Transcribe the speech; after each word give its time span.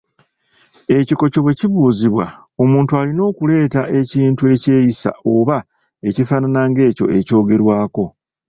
Ekikoco 0.97 1.37
bwe 1.41 1.53
kibuuzibwa, 1.59 2.25
omuntu 2.63 2.91
alina 2.99 3.21
okuleeta 3.31 3.81
ekintu 3.99 4.41
ekyeyisa 4.53 5.11
oba 5.35 5.57
ekifaanana 6.07 6.61
ng’ekyo 6.69 7.05
ekyogerwako. 7.17 8.05